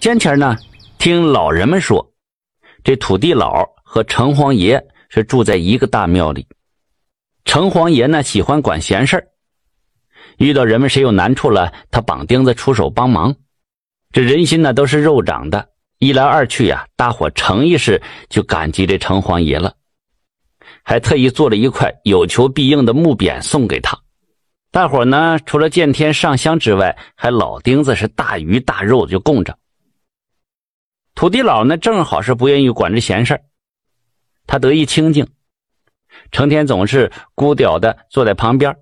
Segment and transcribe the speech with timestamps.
[0.00, 0.56] 先前呢，
[0.96, 2.14] 听老人们说，
[2.82, 6.46] 这土地佬和城隍爷是住在一个大庙里。
[7.44, 9.28] 城隍爷呢喜欢管闲事
[10.38, 13.36] 遇到人们谁有难处了，他绑钉子出手帮忙。
[14.10, 15.68] 这人心呢都是肉长的，
[15.98, 19.74] 一来二去呀，大伙诚意是就感激这城隍爷了，
[20.82, 23.98] 还特意做了一块有求必应的木匾送给他。
[24.70, 29.58] 大伙呢除了见天上香之外，还老钉子是大鱼大肉就供着。
[31.20, 33.38] 土地老呢正好是不愿意管这闲事
[34.46, 35.28] 他得意清静，
[36.32, 38.74] 成天总是孤屌的坐在旁边，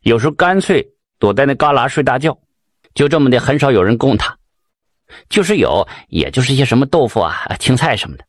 [0.00, 2.38] 有时候干脆躲在那旮旯睡大觉。
[2.94, 4.38] 就这么的，很少有人供他，
[5.28, 8.24] 就是有，也就是一些什么豆腐啊、青菜什么的。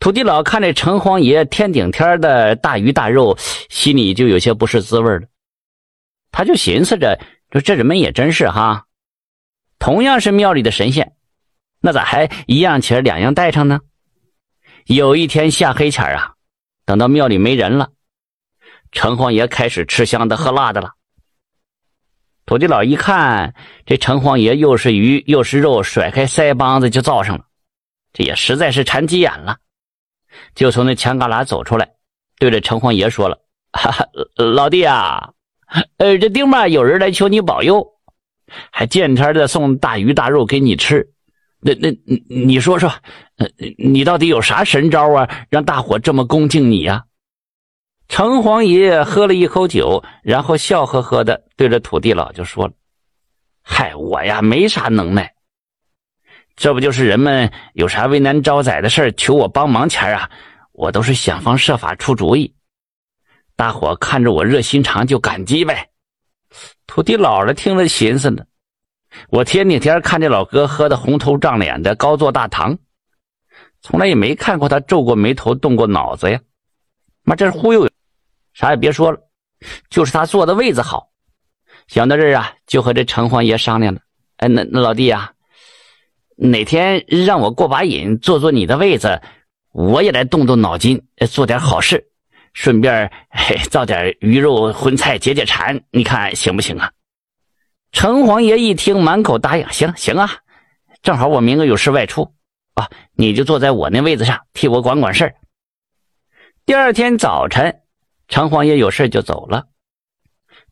[0.00, 3.38] 土地老看这城隍爷天顶天的大鱼大肉，
[3.70, 5.28] 心里就有些不是滋味了。
[6.32, 7.20] 他就寻思着，
[7.52, 8.86] 说这人们也真是哈，
[9.78, 11.12] 同样是庙里的神仙，
[11.80, 13.80] 那咋还一样钱两样带上呢？
[14.86, 16.32] 有一天下黑钱啊，
[16.84, 17.90] 等到庙里没人了，
[18.90, 20.92] 城隍爷开始吃香的喝辣的了。
[22.46, 23.54] 土地老一看，
[23.84, 27.44] 这城隍爷又是鱼又是肉，甩开腮帮子就造上了，
[28.14, 29.58] 这也实在是馋急眼了，
[30.54, 31.86] 就从那墙旮旯走出来，
[32.38, 33.38] 对着城隍爷说了
[33.72, 35.32] ：“哈哈，老弟啊，
[35.98, 37.86] 呃，这丁嘛有人来求你保佑，
[38.72, 41.06] 还见天的送大鱼大肉给你吃，
[41.60, 42.88] 那那你你说说，
[43.36, 47.04] 呃，你到底有啥神招啊，让大伙这么恭敬你呀？”
[48.08, 52.72] 城隍爷喝了一口酒，然后笑呵呵的对着土地老就说了
[53.60, 55.34] ：“嗨，我呀没啥能耐，
[56.56, 60.30] 这不就是人们有啥为难招仔的事求我帮忙前啊，
[60.72, 62.54] 我都是想方设法出主意。
[63.56, 65.88] 大伙看着我热心肠就感激呗。”
[66.86, 68.42] 土地佬了听了寻思呢
[69.30, 72.78] ：“我天天天看这老哥喝的红头胀脸的，高坐大堂，
[73.80, 76.40] 从来也没看过他皱过眉头、动过脑子呀。
[77.22, 77.88] 妈，这是忽悠！”
[78.54, 79.18] 啥也别说了，
[79.88, 81.10] 就是他坐的位子好。
[81.86, 84.00] 想到这儿啊，就和这城隍爷商量了。
[84.38, 85.32] 哎，那那老弟啊，
[86.36, 89.20] 哪天让我过把瘾，坐坐你的位子，
[89.72, 92.08] 我也来动动脑筋，做点好事，
[92.52, 96.90] 顺便嘿造点鱼肉荤菜解解馋，你看行不行啊？
[97.92, 99.66] 城隍爷一听，满口答应。
[99.70, 100.30] 行行啊，
[101.02, 102.34] 正好我明个有事外出
[102.74, 105.34] 啊，你就坐在我那位子上，替我管管事。
[106.66, 107.80] 第二天早晨。
[108.30, 109.68] 城隍爷有事就走了，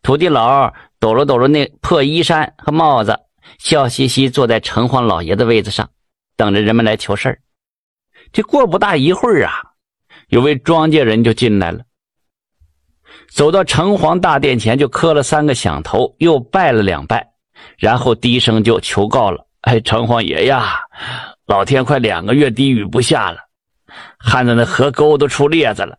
[0.03, 3.19] 土地佬抖了抖了那破衣衫和帽子，
[3.59, 5.89] 笑嘻嘻坐在城隍老爷的位子上，
[6.37, 7.41] 等着人们来求事
[8.31, 9.73] 这过不大一会儿啊，
[10.29, 11.85] 有位庄稼人就进来了，
[13.37, 17.35] 走到城隍大殿前就磕了三个响头，又拜了两拜，
[17.77, 20.79] 然后低声就求告了：“哎，城隍爷呀，
[21.45, 23.37] 老天快两个月滴雨不下了，
[24.19, 25.99] 旱的那河沟都出裂子了。”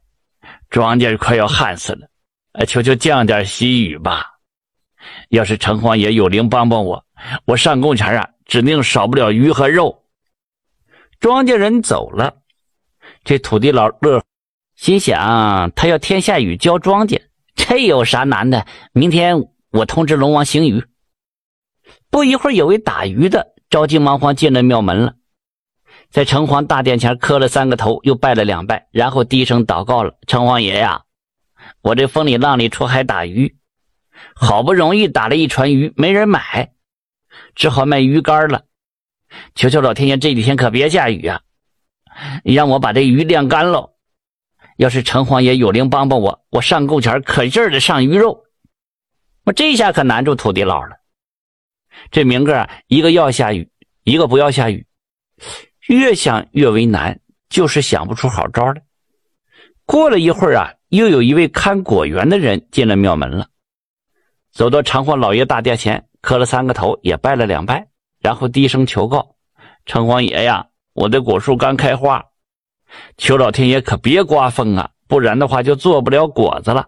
[0.71, 2.07] 庄稼快要旱死了，
[2.53, 4.25] 哎，求求降点喜雨吧！
[5.29, 7.05] 要是城隍爷有灵帮帮我，
[7.45, 10.05] 我上供前啊，指定少不了鱼和肉。
[11.19, 12.33] 庄稼人走了，
[13.23, 14.23] 这土地老乐，
[14.75, 17.21] 心想他要天下雨浇庄稼，
[17.69, 18.65] 这有啥难的？
[18.93, 20.85] 明天我通知龙王行雨。
[22.09, 25.15] 不一会儿，有位打鱼的着急忙慌进了庙门了。
[26.09, 31.01] 在城隍大殿前磕了三个头，又拜了两拜，然后低声祷告了：“城隍爷呀，
[31.81, 33.57] 我这风里浪里出海打鱼，
[34.33, 36.71] 好不容易打了一船鱼，没人买，
[37.53, 38.63] 只好卖鱼竿了。
[39.55, 41.41] 求求老天爷这几天可别下雨啊，
[42.45, 43.96] 让我把这鱼晾干喽。
[44.77, 48.45] 要是城隍爷有灵帮帮我，我上供前可劲儿的上鱼肉。
[49.43, 50.95] 我这下可难住土地佬了。
[52.11, 53.69] 这明个一个要下雨，
[54.03, 54.85] 一个不要下雨。”
[55.87, 58.81] 越想越为难，就是想不出好招来。
[59.85, 63.47] 过了一会儿啊，又有一位看果园的人进了庙门了，
[64.51, 67.87] 走到长隍老爷大殿前，磕了三个头，也拜了两拜，
[68.19, 69.37] 然后低声求告
[69.87, 72.21] ：“城隍爷呀，我的果树刚开花，
[73.17, 76.85] 求老天爷可别刮风啊，不然的话就做不了果子了。”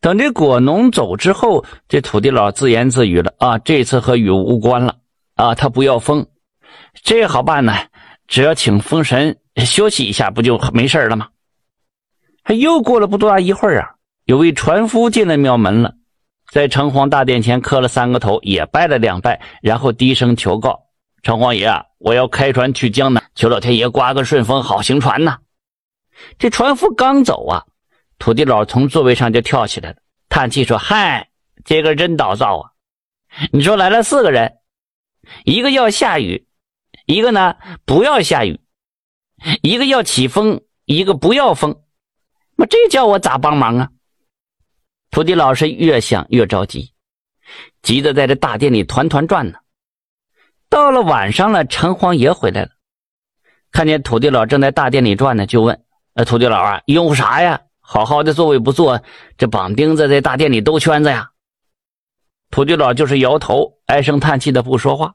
[0.00, 4.96] 等这果农走之后，这土地佬自言自语了：“啊，这次和雨无关了
[5.36, 6.26] 啊，他不要风。”
[7.02, 7.74] 这好办呢，
[8.28, 11.28] 只要请风神休息一下，不就没事了吗？
[12.42, 15.94] 还又过了不多大一会儿啊，有位船夫进了庙门了，
[16.50, 20.88] 在城隍大殿前磕了三个头，也拜了两拜，然后低声求告
[21.22, 25.38] ：“城隍爷啊，我要开船去江南，求老天爷刮个顺风，好行船呐。”
[26.38, 27.64] 这船夫刚走啊，
[28.18, 29.96] 土地老从座位上就跳起来了，
[30.28, 31.30] 叹气说：“嗨，
[31.64, 32.70] 这个真倒灶啊！
[33.52, 34.56] 你说来了四个人。”
[35.44, 36.46] 一个要下雨，
[37.06, 38.58] 一个呢不要下雨，
[39.62, 41.82] 一个要起风，一个不要风，
[42.56, 43.90] 那这叫我咋帮忙啊？
[45.10, 46.92] 土地老是越想越着急，
[47.82, 49.58] 急得在这大殿里团团转呢。
[50.70, 52.70] 到了晚上了，城隍爷回来了，
[53.72, 55.82] 看见土地老正在大殿里转呢，就问
[56.14, 57.60] ：“呃，土地老啊，用啥呀？
[57.80, 59.02] 好好的座位不坐，
[59.36, 61.30] 这绑钉子在大殿里兜圈子呀？”
[62.52, 65.14] 土地老就是摇头，唉声叹气的不说话。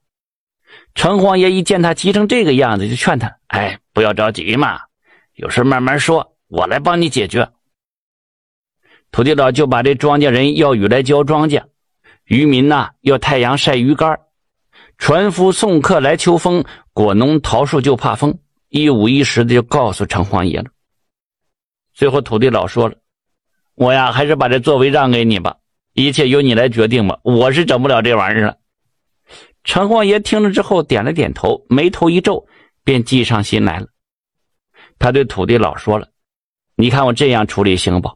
[0.94, 4.81] 城隍爷一见他急成这个样子，就劝他：“哎，不要着急嘛，
[5.36, 7.50] 有事慢慢说，我来帮你解决。”
[9.10, 11.63] 土地老就把这庄稼人要雨来浇庄稼，
[12.25, 14.19] 渔民呐要太阳晒鱼竿，
[14.98, 16.64] 船夫送客来求风，
[16.94, 18.40] 果农桃树就怕风，
[18.70, 20.66] 一五一十的就告诉城隍爷了。
[21.94, 22.96] 最后土地老说了
[23.76, 25.58] ：“我呀，还是把这座位让给你吧。”
[25.94, 28.58] 一切由你来决定吧，我是整不了这玩意儿了。
[29.64, 32.46] 城隍爷听了之后点了点头，眉头一皱，
[32.84, 33.88] 便计上心来了。
[35.00, 36.10] 他对土地老说了
[36.76, 38.10] ：“你看我这样处理行不？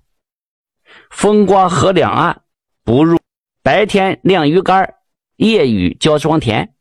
[1.09, 2.41] 风刮河两岸
[2.83, 3.17] 不入，
[3.63, 4.95] 白天晾鱼竿，
[5.39, 6.73] 夜雨浇庄田。”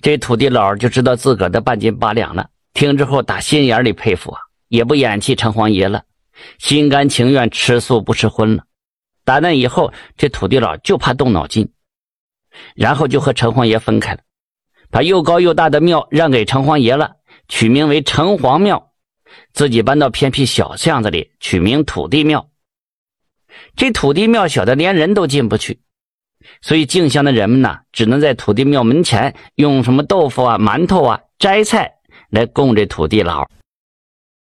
[0.00, 2.48] 这土地老就知道自个儿的半斤八两了。
[2.72, 6.04] 听之后打心眼里佩服啊，也不演气城隍爷了，
[6.58, 8.64] 心甘情愿吃素不吃荤了。
[9.24, 11.70] 打那以后，这土地佬就怕动脑筋，
[12.74, 14.20] 然后就和城隍爷分开了，
[14.90, 17.16] 把又高又大的庙让给城隍爷了，
[17.46, 18.92] 取名为城隍庙，
[19.52, 22.50] 自己搬到偏僻小巷子里，取名土地庙。
[23.76, 25.80] 这土地庙小的连人都进不去，
[26.60, 31.92] 所以静香的人们呢，只能在土地庙门前用什么豆腐啊、馒头啊、斋菜
[32.30, 33.46] 来供这土地老。